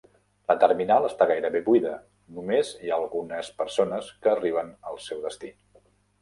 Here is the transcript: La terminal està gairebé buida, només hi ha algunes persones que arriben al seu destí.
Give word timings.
La 0.51 0.53
terminal 0.61 1.03
està 1.09 1.27
gairebé 1.31 1.61
buida, 1.67 1.91
només 2.37 2.71
hi 2.79 2.89
ha 2.89 2.97
algunes 3.03 3.53
persones 3.61 4.09
que 4.25 4.33
arriben 4.33 4.73
al 4.95 4.99
seu 5.11 5.23
destí. 5.29 5.55